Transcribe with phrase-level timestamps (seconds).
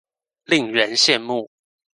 [0.45, 1.47] 令人羡慕